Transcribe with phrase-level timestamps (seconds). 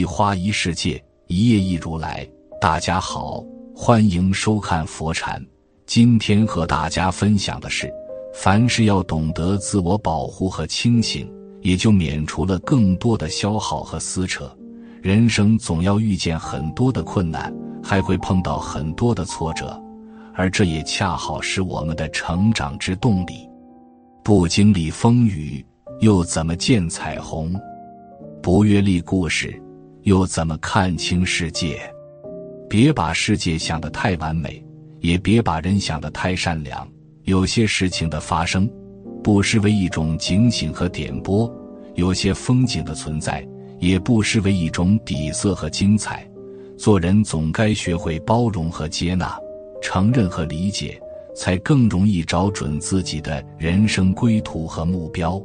[0.00, 2.26] 一花一世界，一叶一如来。
[2.58, 3.44] 大家好，
[3.76, 5.44] 欢迎收看佛禅。
[5.84, 7.92] 今天和大家分享的是，
[8.32, 14.50] 凡事要懂得自我保护和清醒，也就免除了更多的消耗和撕扯。
[15.02, 19.78] 人生总要遇见很多的困难，还会碰到很多的挫折，
[20.32, 23.46] 而这也恰好是我们的成长之动力。
[24.24, 25.62] 不经历风雨，
[26.00, 27.54] 又怎么见彩虹？
[28.40, 29.62] 不阅历故事，
[30.10, 31.80] 又怎么看清世界？
[32.68, 34.60] 别把世界想得太完美，
[34.98, 36.84] 也别把人想得太善良。
[37.22, 38.68] 有些事情的发生，
[39.22, 41.48] 不失为一种警醒和点拨；
[41.94, 43.46] 有些风景的存在，
[43.78, 46.28] 也不失为一种底色和精彩。
[46.76, 49.38] 做人总该学会包容和接纳，
[49.80, 51.00] 承认和理解，
[51.36, 55.40] 才更容易找准自己的人生归途和目标。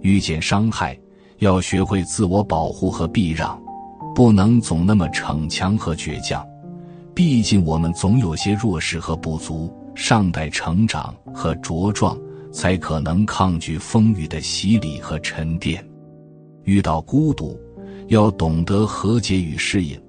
[0.00, 0.98] 遇见伤害。
[1.38, 3.60] 要学会自我保护和避让，
[4.14, 6.46] 不能总那么逞强和倔强。
[7.14, 12.18] 毕竟我们总有些弱势和不足，尚待成长和茁壮，
[12.50, 15.84] 才可能抗拒风雨的洗礼和沉淀。
[16.64, 17.58] 遇到孤独，
[18.08, 20.00] 要懂得和解与适应。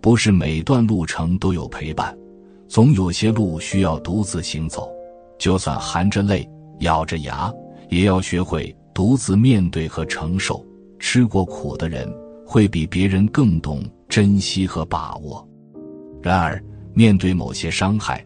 [0.00, 2.16] 不是每段路程都有陪伴，
[2.68, 4.90] 总有些路需要独自行走。
[5.38, 6.48] 就算含着泪、
[6.80, 7.52] 咬着牙，
[7.88, 10.64] 也要学会独自面对和承受。
[10.98, 12.06] 吃过苦的人
[12.50, 15.48] 会比别人更懂珍惜和把握。
[16.20, 16.60] 然而，
[16.92, 18.24] 面对某些伤害，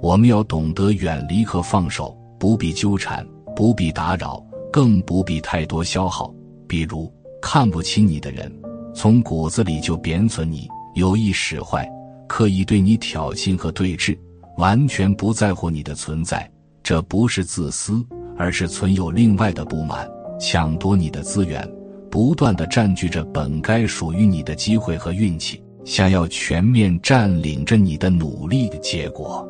[0.00, 4.40] 我们要懂得远离和放手，不必纠缠，不必打扰，
[4.72, 6.32] 更不必太多消耗。
[6.68, 8.48] 比如，看不起你的人，
[8.94, 11.84] 从骨子里就贬损你，有意使坏，
[12.28, 14.16] 刻意对你挑衅和对峙，
[14.56, 16.48] 完全不在乎你的存在，
[16.80, 18.00] 这不是自私，
[18.38, 20.08] 而是存有另外的不满，
[20.38, 21.68] 抢夺你的资源。
[22.14, 29.44] 不断的占据着本该属于你的机会和运气，想要全面占领着你的努力的结果。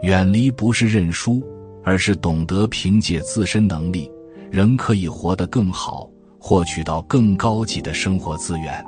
[0.00, 1.42] 远离不是认输，
[1.84, 4.10] 而是懂得凭借自身能力，
[4.50, 6.08] 仍可以活得更好，
[6.38, 8.82] 获取到更高级的生活资源。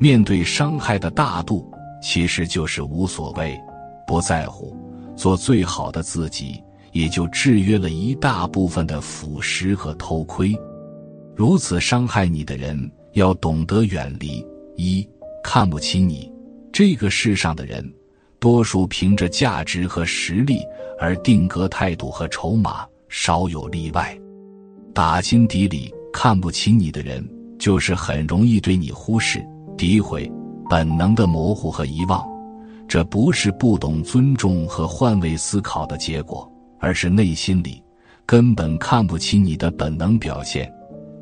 [0.00, 1.70] 面对伤害的大度，
[2.02, 3.56] 其实就是无所谓，
[4.04, 4.76] 不在乎，
[5.14, 10.52] 做最好的自己，也就制约了一大部分的腐蚀和偷窥。
[11.38, 14.44] 如此伤害你的人，要懂得远离。
[14.74, 15.08] 一
[15.40, 16.28] 看不起你，
[16.72, 17.88] 这个世上的人，
[18.40, 20.58] 多数凭着价值和实力
[20.98, 24.18] 而定格态度和筹码，少有例外。
[24.92, 27.24] 打心底里看不起你的人，
[27.56, 29.38] 就是很容易对你忽视、
[29.76, 30.28] 诋毁，
[30.68, 32.28] 本能的模糊和遗忘。
[32.88, 37.80] 这不是不懂尊重和换位思考的结果，而是内心里
[38.26, 40.68] 根本看不起你的本能表现。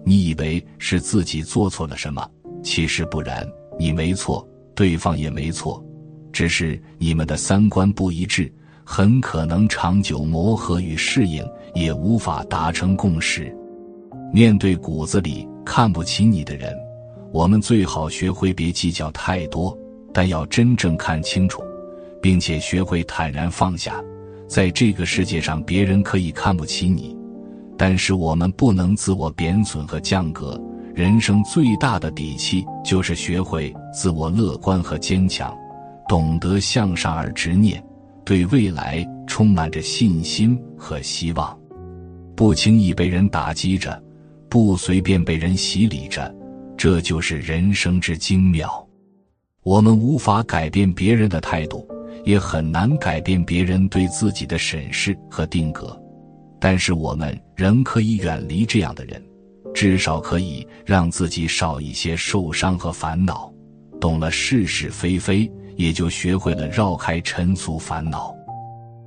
[0.09, 2.25] 你以为是自己做错了什么，
[2.63, 3.45] 其实不然，
[3.77, 5.85] 你没错，对方也没错，
[6.33, 8.49] 只是你们的三观不一致，
[8.85, 11.45] 很可能长久磨合与适应
[11.75, 13.53] 也无法达成共识。
[14.33, 16.73] 面对骨子里看不起你的人，
[17.33, 19.77] 我们最好学会别计较太多，
[20.15, 21.61] 但要真正看清楚，
[22.23, 24.01] 并且学会坦然放下。
[24.47, 27.17] 在这个世界上，别人可以看不起你。
[27.79, 30.61] 但是我们不能自我贬损和降格。
[30.95, 35.55] 人生最大的底气就是学会自我乐观和坚强，
[36.09, 37.85] 懂得向上而执念，
[38.25, 41.55] 对未来充满着信心和希望，
[42.35, 44.03] 不轻易被人打击着，
[44.49, 46.35] 不随便被人洗礼着，
[46.79, 48.83] 这就是人生之精妙。
[49.63, 51.87] 我们无法改变别人的态度，
[52.25, 56.01] 也很难改变别人对自己的审视和定格。
[56.59, 59.23] 但是我们仍可以远离这样的人，
[59.75, 63.53] 至少可以让自己少一些受伤和烦恼。
[64.01, 68.35] 懂了是是非非，也就学会了绕开尘俗烦恼。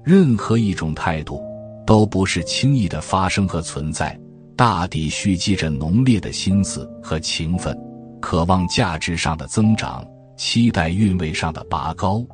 [0.04, 1.42] 任何一种态度，
[1.86, 4.20] 都不是轻易的发生和存在，
[4.56, 7.78] 大抵蓄积着浓烈的心思和情分，
[8.20, 10.06] 渴望价值上的增长，
[10.38, 12.26] 期待韵味上的拔高，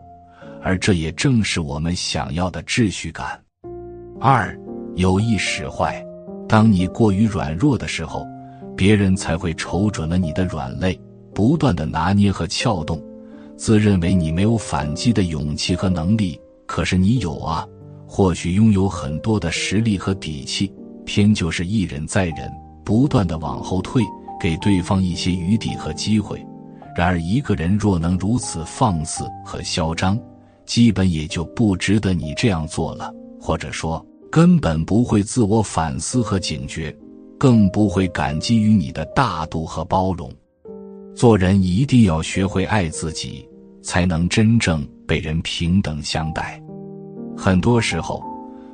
[0.61, 3.39] 而这也正是我们想要的秩序感。
[4.19, 4.57] 二。
[4.95, 6.01] 有意使坏，
[6.47, 8.25] 当你过于软弱的时候，
[8.77, 10.97] 别人才会瞅准了你的软肋，
[11.33, 13.03] 不断的拿捏和撬动，
[13.57, 16.39] 自认为你没有反击的勇气和能力。
[16.65, 17.67] 可是你有啊，
[18.07, 20.73] 或许拥有很多的实力和底气，
[21.05, 22.49] 偏就是一忍再忍，
[22.83, 24.01] 不断的往后退，
[24.39, 26.43] 给对方一些余地和机会。
[26.95, 30.17] 然而，一个人若能如此放肆和嚣张，
[30.65, 34.03] 基本也就不值得你这样做了，或者说。
[34.35, 36.93] 根本不会自我反思和警觉，
[37.39, 40.29] 更不会感激于你的大度和包容。
[41.15, 43.47] 做人一定要学会爱自己，
[43.81, 46.61] 才能真正被人平等相待。
[47.37, 48.21] 很多时候，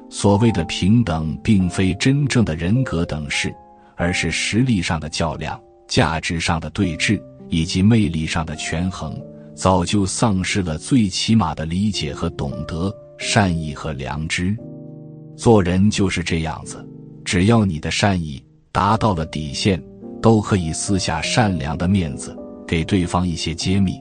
[0.09, 3.53] 所谓的平等，并非真正的人格等式，
[3.95, 9.15] 而是实力上的较量、价值上的对峙以及魅力上的权衡。
[9.53, 14.57] 早就丧失了最起码的理解和懂得、善意和良知。
[15.41, 16.88] 做人就是这样子，
[17.25, 18.39] 只要你的善意
[18.71, 19.83] 达到了底线，
[20.21, 23.99] 都可以撕下善良的面子，给对方一些揭秘，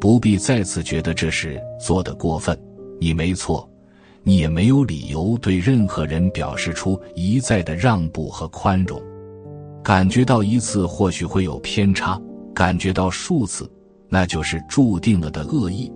[0.00, 2.56] 不必再次觉得这是做的过分。
[3.00, 3.68] 你没错，
[4.22, 9.02] 你也没有理由对任何人表示出一再的让步和宽容。
[9.82, 12.16] 感觉到一次或许会有偏差，
[12.54, 13.68] 感觉到数次。
[14.08, 15.90] 那就是注定了的恶意。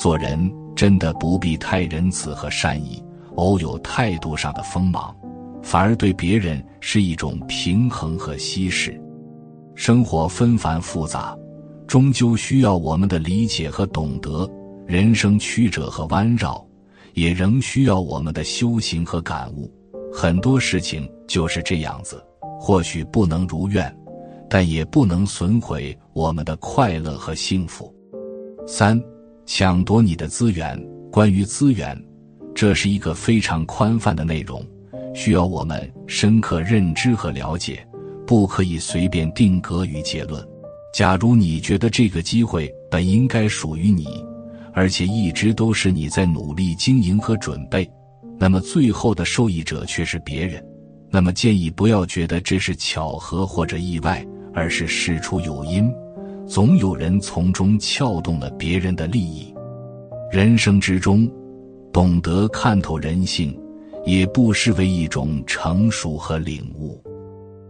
[0.00, 3.04] 做人真的不必太仁慈和善意，
[3.40, 5.16] 偶有态度上的锋芒，
[5.62, 9.00] 反而对别人是一种平衡和稀释。
[9.74, 11.34] 生活纷繁复杂，
[11.86, 14.48] 终究需要我们的理解和懂得。
[14.86, 16.62] 人生曲折和弯绕，
[17.14, 19.72] 也仍需要我们的修行和感悟。
[20.12, 22.22] 很多事情就是这样子，
[22.58, 23.96] 或许不能如愿。
[24.52, 27.94] 但也不能损毁我们的快乐和幸福。
[28.66, 29.00] 三，
[29.46, 30.76] 抢夺你的资源。
[31.12, 31.96] 关于资源，
[32.54, 34.64] 这是一个非常宽泛的内容，
[35.14, 37.86] 需要我们深刻认知和了解，
[38.26, 40.46] 不可以随便定格与结论。
[40.92, 44.24] 假如你觉得这个机会本应该属于你，
[44.72, 47.90] 而且一直都是你在努力经营和准备，
[48.38, 50.64] 那么最后的受益者却是别人，
[51.08, 54.26] 那么建议不要觉得这是巧合或者意外。
[54.52, 55.88] 而是事出有因，
[56.44, 59.54] 总有人从中撬动了别人的利益。
[60.32, 61.30] 人生之中，
[61.92, 63.58] 懂得看透人性，
[64.06, 67.02] 也不失为一种成熟和领悟。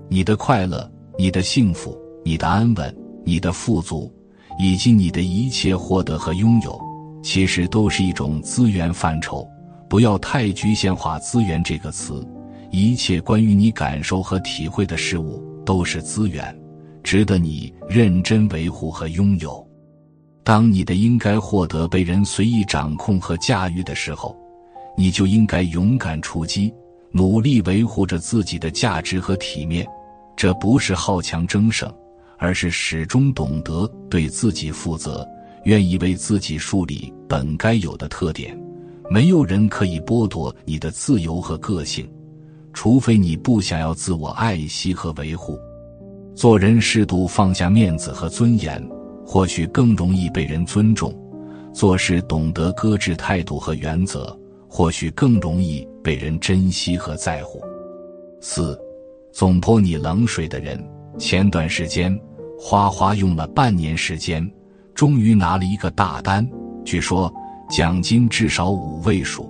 [0.08, 2.94] 你的快乐、你的幸福、你的安稳、
[3.25, 4.12] 你的富足，
[4.58, 6.78] 以及你的一切获得和拥有，
[7.22, 9.49] 其实都是一种资源范畴。
[9.88, 12.26] 不要太局限化“资源”这个词，
[12.70, 16.56] 一切关于你感受和体会的事物都是资源。
[17.02, 19.66] 值得你认真维护和拥有。
[20.50, 24.37] 当你的应该获得被人随意掌控和驾驭的时候，
[24.97, 26.75] 你就应该勇敢出击，
[27.12, 29.87] 努力维护着自己的价值和体面。
[30.35, 31.88] 这不是好强争胜，
[32.37, 35.25] 而是始终懂得对自己负责，
[35.67, 38.61] 愿意为自己树立本该有的特点。
[39.08, 42.11] 没有人可以剥夺你的自由和个性，
[42.73, 45.56] 除非你不想要自我爱惜和维护。
[46.35, 48.85] 做人适度放下面子和尊严，
[49.32, 51.09] 或许更容易被人尊重；
[51.73, 54.37] 做事懂得搁置态度和原则，
[54.69, 57.62] 或许更容易被人珍惜和在乎。
[58.41, 58.77] 四，
[59.31, 60.85] 总泼你冷水的人。
[61.17, 62.19] 前段时间，
[62.59, 64.44] 花花用了半年时间，
[64.97, 66.44] 终于拿了一个大单，
[66.85, 67.33] 据说
[67.71, 69.49] 奖金至少五位数。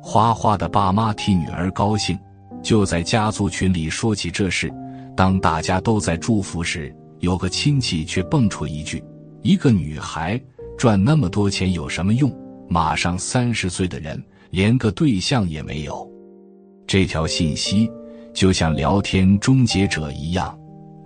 [0.00, 2.18] 花花的爸妈替女儿高兴，
[2.62, 4.72] 就在家族群里说起这事。
[5.14, 9.02] 当大家都在祝福时，有个亲戚却蹦出一句
[9.42, 10.40] ：“一个女孩
[10.78, 12.32] 赚那么多钱有什么用？
[12.68, 16.08] 马上三十岁的人连个对象也没有。”
[16.86, 17.90] 这条信息
[18.32, 20.56] 就像聊天终结者一样，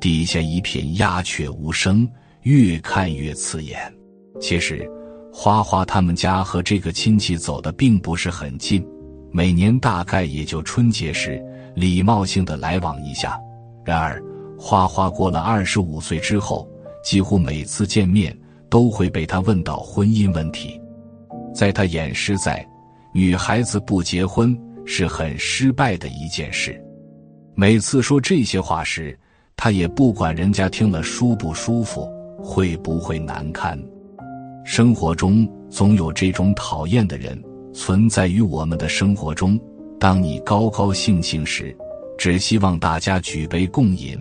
[0.01, 2.07] 底下一片鸦雀无声，
[2.43, 3.81] 越看越刺眼。
[4.41, 4.89] 其实，
[5.33, 8.85] 花花他们家和这个亲戚走的并不是很近，
[9.31, 11.43] 每年大概也就春节时
[11.77, 13.39] 礼貌性的来往一下。
[13.85, 14.23] 然而，
[14.59, 16.69] 花花过了二十五岁之后，
[17.03, 18.37] 几乎每次见面
[18.69, 20.81] 都会被他问到婚姻问题。
[21.55, 22.67] 在他眼实在，
[23.15, 26.79] 女孩子不结婚是很失败的一件事。
[27.55, 29.19] 每次说这些话时，
[29.57, 32.09] 他也不管人家听了舒不舒服，
[32.43, 33.79] 会不会难堪。
[34.65, 39.59] 生活中总有这种讨厌的人存在于我们的生活中。
[39.99, 41.77] 当你高高兴兴时，
[42.17, 44.17] 只希望大家举杯共饮，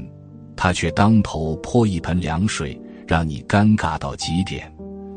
[0.58, 4.70] 他却当头泼一盆凉水，让你尴尬到极点。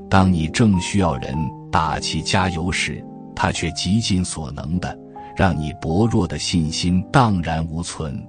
[0.09, 1.35] 当你正需要人
[1.73, 3.03] 打气加油时，
[3.35, 4.97] 他却极尽所能的
[5.35, 8.23] 让你薄弱的信心荡然无存。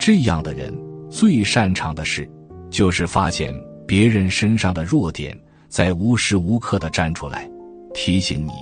[0.00, 0.74] 这样的人
[1.10, 2.28] 最擅长的事，
[2.70, 3.54] 就是发现
[3.86, 7.48] 别人身上的弱点，在无时无刻的站出来，
[7.92, 8.52] 提醒你、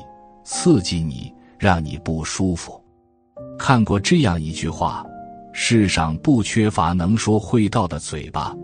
[0.44, 2.82] 刺激你，让你不舒服。
[3.58, 5.04] 看过这样一句话：
[5.52, 8.54] 世上不缺乏能说会道的嘴巴，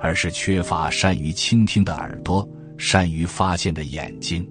[0.00, 4.46] 而是缺乏善于倾听的耳朵，善于发现的眼睛。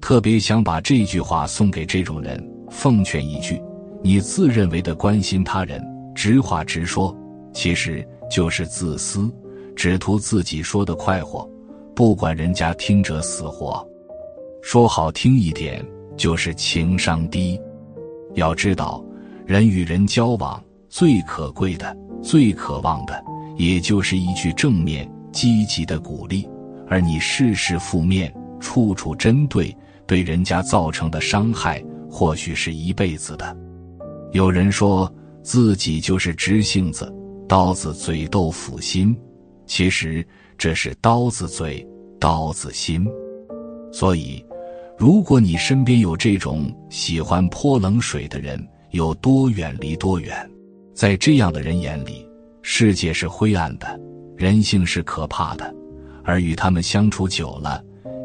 [0.00, 3.60] 特别想把这句话送给这种人，奉劝一句：
[4.02, 5.84] 你自认为的关心他人、
[6.14, 7.16] 直话直说，
[7.52, 9.28] 其实就是自私，
[9.74, 11.48] 只图自己说的快活，
[11.96, 13.84] 不管人家听者死活。
[14.62, 15.84] 说好听一点，
[16.16, 17.58] 就是情商低。
[18.34, 19.02] 要知道，
[19.46, 23.22] 人与人交往最可贵的、最渴望的，
[23.56, 26.48] 也就是一句正面、积极的鼓励。
[26.88, 29.76] 而你事事负面，处处针对，
[30.06, 33.56] 对人家造成的伤害，或许是一辈子的。
[34.32, 37.12] 有人说自己就是直性子，
[37.46, 39.16] 刀子嘴豆腐心，
[39.66, 40.26] 其实
[40.56, 41.86] 这是刀子嘴，
[42.18, 43.06] 刀子心。
[43.92, 44.44] 所以，
[44.98, 50.50] 如果你身边有这种喜欢泼冷水的人，有多远离多远。
[50.98, 52.28] 在这样的人眼里，
[52.60, 53.86] 世界是灰暗的，
[54.36, 55.72] 人性是可怕的。
[56.24, 57.80] 而与他们相处久了，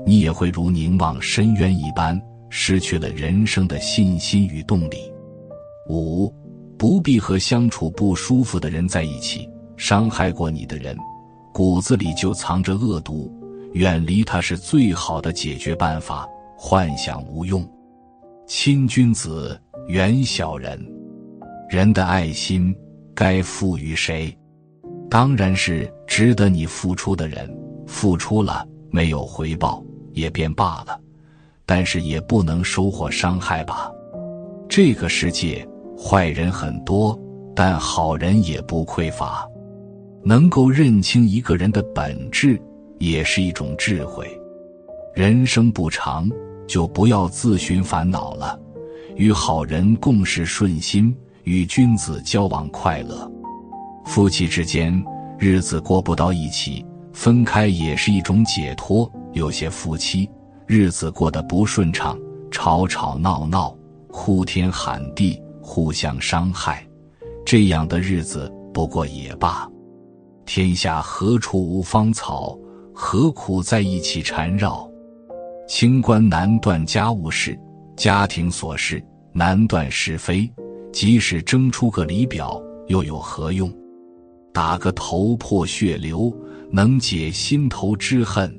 [0.07, 4.97] 你也会如凝望深渊一般，失去了人生的信心与动力。
[5.87, 6.33] 五，
[6.75, 9.47] 不必和相处不舒服的人在一起。
[9.77, 10.97] 伤害过你的人，
[11.53, 13.31] 骨子里就藏着恶毒，
[13.73, 16.27] 远离他是最好的解决办法。
[16.57, 17.63] 幻想无用，
[18.47, 20.83] 亲君子，远小人。
[21.73, 22.71] 人的爱心
[23.15, 24.31] 该赋予谁？
[25.09, 27.51] 当然是值得你付出的人。
[27.87, 30.95] 付出了没有回报也便罢了，
[31.65, 33.91] 但是也不能收获伤害吧。
[34.69, 37.19] 这个世界坏人很多，
[37.55, 39.43] 但好人也不匮乏。
[40.23, 42.61] 能够认清一个人的本质，
[42.99, 44.29] 也是一种智慧。
[45.15, 46.29] 人生不长，
[46.67, 48.59] 就不要自寻烦恼了。
[49.15, 53.29] 与好人共事顺心，与君子交往快乐。
[54.05, 55.03] 夫妻之间
[55.37, 56.85] 日子过不到一起。
[57.13, 59.07] 分开也是一种解脱。
[59.33, 60.27] 有些夫妻
[60.65, 62.17] 日子过得不顺畅，
[62.51, 63.75] 吵吵闹闹，
[64.09, 66.83] 呼天喊地，互相伤害，
[67.45, 69.69] 这样的日子不过也罢。
[70.45, 72.57] 天下何处无芳草？
[72.95, 74.87] 何苦在一起缠绕？
[75.67, 77.57] 清官难断家务事，
[77.95, 80.51] 家庭琐事难断是非。
[80.93, 83.69] 即使争出个离表，又有何用？
[84.53, 86.33] 打个头破血流。
[86.75, 88.51] 能解心头之恨，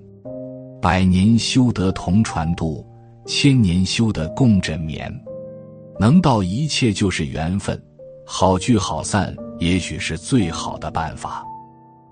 [0.81, 2.87] 百年修得同船渡，
[3.27, 5.13] 千年修得共枕眠。
[5.99, 7.77] 能到一切就是缘分，
[8.25, 11.45] 好聚好散也许是最好的办法。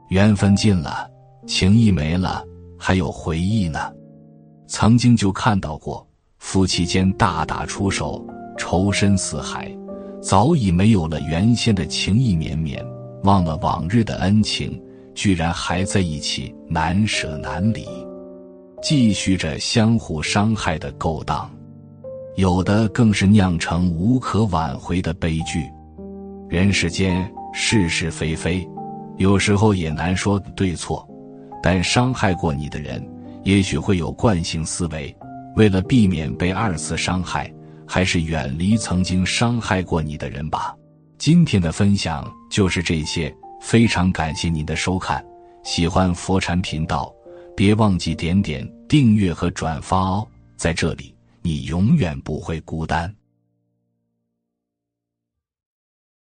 [0.09, 1.09] 缘分尽了，
[1.47, 2.45] 情谊没了，
[2.76, 3.79] 还有回忆呢。
[4.67, 6.05] 曾经就看到过
[6.41, 8.26] 夫妻间大打出手，
[8.59, 9.73] 仇深似海，
[10.23, 12.83] 早已没有了原先的情意绵绵，
[13.25, 14.81] 忘了往日的恩情。
[15.14, 17.87] 居然还在一起，难舍难离，
[18.81, 21.50] 继续着相互伤害的勾当，
[22.37, 25.69] 有的更是酿成无可挽回的悲剧。
[26.49, 28.67] 人世间是是非非，
[29.19, 31.07] 有时候也难说对错。
[31.62, 33.07] 但伤害过你的人，
[33.45, 35.14] 也许会有惯性思维，
[35.57, 37.52] 为了避免被二次伤害，
[37.95, 40.75] 还是远离曾经伤害过你的人吧。
[41.19, 43.31] 今天的分享就是这些。
[43.61, 45.23] 非常感谢您的收看，
[45.63, 47.13] 喜欢佛禅频道，
[47.55, 50.27] 别忘记点点订阅和转发哦。
[50.57, 53.15] 在这里，你永远不会孤单。